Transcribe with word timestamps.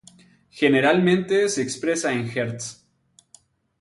Generalmente 0.49 1.47
se 1.47 1.61
expresa 1.61 2.11
en 2.11 2.25
Hz. 2.27 2.83